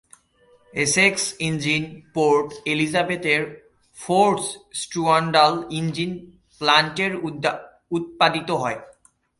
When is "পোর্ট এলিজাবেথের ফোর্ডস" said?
2.15-4.45